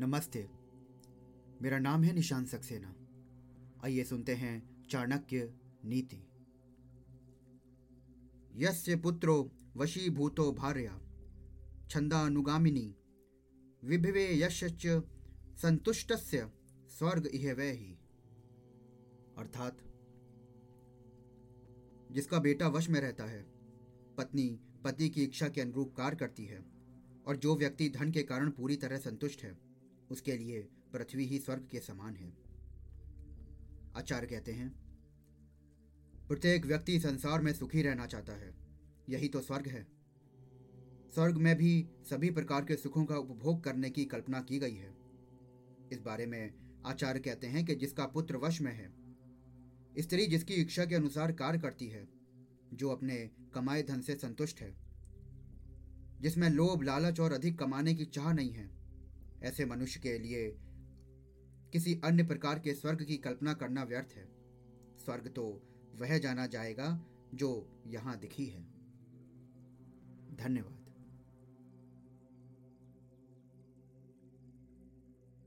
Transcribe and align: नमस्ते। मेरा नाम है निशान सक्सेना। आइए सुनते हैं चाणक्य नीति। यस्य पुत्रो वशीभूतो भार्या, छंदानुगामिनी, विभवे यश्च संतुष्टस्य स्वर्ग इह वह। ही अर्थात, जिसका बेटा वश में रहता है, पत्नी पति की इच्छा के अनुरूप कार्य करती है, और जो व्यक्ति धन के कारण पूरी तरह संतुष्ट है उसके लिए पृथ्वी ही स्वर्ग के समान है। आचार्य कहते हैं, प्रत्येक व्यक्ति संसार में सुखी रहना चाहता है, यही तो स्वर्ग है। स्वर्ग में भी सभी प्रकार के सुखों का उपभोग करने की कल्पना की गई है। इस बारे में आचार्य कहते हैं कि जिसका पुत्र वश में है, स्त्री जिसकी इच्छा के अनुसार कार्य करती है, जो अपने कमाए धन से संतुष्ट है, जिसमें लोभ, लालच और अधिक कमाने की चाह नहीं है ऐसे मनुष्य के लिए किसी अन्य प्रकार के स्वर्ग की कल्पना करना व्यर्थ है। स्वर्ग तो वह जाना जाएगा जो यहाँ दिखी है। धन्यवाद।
नमस्ते। 0.00 0.50
मेरा 1.62 1.78
नाम 1.78 2.02
है 2.02 2.12
निशान 2.12 2.44
सक्सेना। 2.44 2.94
आइए 3.84 4.04
सुनते 4.04 4.34
हैं 4.34 4.84
चाणक्य 4.84 5.54
नीति। 5.84 6.28
यस्य 8.54 8.96
पुत्रो 8.96 9.52
वशीभूतो 9.76 10.52
भार्या, 10.52 11.00
छंदानुगामिनी, 11.90 12.96
विभवे 13.84 14.40
यश्च 14.40 14.86
संतुष्टस्य 15.56 16.52
स्वर्ग 16.88 17.26
इह 17.26 17.54
वह। 17.54 17.72
ही 17.72 17.98
अर्थात, 19.38 19.78
जिसका 22.12 22.38
बेटा 22.38 22.68
वश 22.68 22.88
में 22.88 23.00
रहता 23.00 23.24
है, 23.24 23.42
पत्नी 24.18 24.60
पति 24.84 25.08
की 25.08 25.24
इच्छा 25.24 25.48
के 25.48 25.60
अनुरूप 25.60 25.94
कार्य 25.96 26.16
करती 26.16 26.44
है, 26.44 26.64
और 27.26 27.36
जो 27.36 27.56
व्यक्ति 27.56 27.88
धन 27.88 28.10
के 28.10 28.22
कारण 28.22 28.50
पूरी 28.50 28.76
तरह 28.76 28.96
संतुष्ट 28.96 29.42
है 29.42 29.67
उसके 30.10 30.36
लिए 30.36 30.68
पृथ्वी 30.92 31.26
ही 31.26 31.38
स्वर्ग 31.38 31.68
के 31.70 31.80
समान 31.80 32.16
है। 32.16 32.32
आचार्य 33.96 34.26
कहते 34.26 34.52
हैं, 34.52 34.74
प्रत्येक 36.28 36.66
व्यक्ति 36.66 37.00
संसार 37.00 37.40
में 37.40 37.52
सुखी 37.52 37.82
रहना 37.82 38.06
चाहता 38.06 38.32
है, 38.32 38.54
यही 39.08 39.28
तो 39.28 39.40
स्वर्ग 39.40 39.66
है। 39.66 39.86
स्वर्ग 41.14 41.36
में 41.36 41.56
भी 41.56 41.88
सभी 42.10 42.30
प्रकार 42.30 42.64
के 42.64 42.76
सुखों 42.76 43.04
का 43.04 43.16
उपभोग 43.16 43.64
करने 43.64 43.90
की 43.90 44.04
कल्पना 44.04 44.40
की 44.40 44.58
गई 44.58 44.74
है। 44.74 44.96
इस 45.92 46.00
बारे 46.00 46.26
में 46.26 46.54
आचार्य 46.86 47.20
कहते 47.20 47.46
हैं 47.46 47.64
कि 47.64 47.74
जिसका 47.74 48.06
पुत्र 48.06 48.36
वश 48.36 48.60
में 48.60 48.72
है, 48.72 48.92
स्त्री 49.98 50.26
जिसकी 50.26 50.54
इच्छा 50.54 50.84
के 50.84 50.94
अनुसार 50.94 51.32
कार्य 51.32 51.58
करती 51.58 51.88
है, 51.88 52.08
जो 52.74 52.88
अपने 52.88 53.30
कमाए 53.54 53.82
धन 53.82 54.00
से 54.00 54.14
संतुष्ट 54.14 54.60
है, 54.60 54.76
जिसमें 56.20 56.50
लोभ, 56.50 56.82
लालच 56.82 57.20
और 57.20 57.32
अधिक 57.32 57.58
कमाने 57.58 57.94
की 57.94 58.04
चाह 58.04 58.32
नहीं 58.32 58.52
है 58.52 58.77
ऐसे 59.42 59.64
मनुष्य 59.64 60.00
के 60.00 60.18
लिए 60.18 60.56
किसी 61.72 62.00
अन्य 62.04 62.22
प्रकार 62.22 62.58
के 62.58 62.74
स्वर्ग 62.74 63.04
की 63.04 63.16
कल्पना 63.16 63.54
करना 63.54 63.82
व्यर्थ 63.82 64.12
है। 64.12 64.28
स्वर्ग 65.04 65.28
तो 65.28 65.62
वह 65.94 66.18
जाना 66.18 66.46
जाएगा 66.46 67.06
जो 67.34 67.70
यहाँ 67.86 68.18
दिखी 68.18 68.46
है। 68.46 68.62
धन्यवाद। 70.36 70.87